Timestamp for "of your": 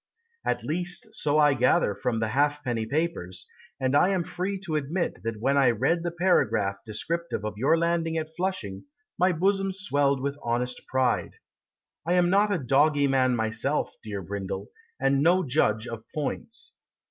7.45-7.77